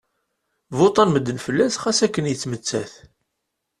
[0.77, 2.93] Vuṭṭan medden fell-as xas akken yettmettat.